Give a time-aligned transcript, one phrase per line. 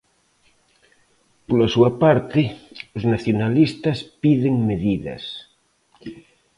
[1.47, 2.41] Pola súa parte,
[2.97, 5.23] os nacionalistas piden medidas.